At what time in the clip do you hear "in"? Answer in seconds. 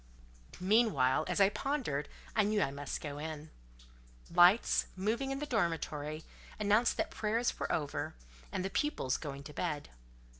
3.19-3.51, 5.29-5.37